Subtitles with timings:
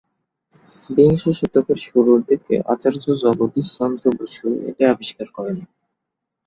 [0.89, 5.57] বিংশ শতকের শুরুর দিকে আচার্য জগদীশচন্দ্র বসু এটি আবিষ্কার করেন।